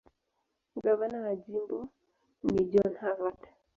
Gavana 0.83 1.17
wa 1.25 1.33
jimbo 1.43 1.79
ni 2.51 2.61
John 2.71 2.93
Harvard. 3.01 3.41